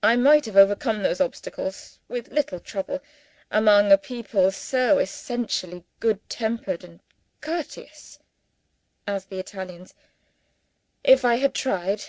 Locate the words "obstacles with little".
1.20-2.60